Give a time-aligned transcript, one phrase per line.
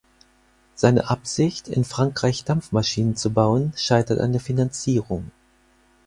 [0.73, 5.29] Seine Absicht, in Frankreich Dampfmaschinen zu bauen, scheitert an der Finanzierung.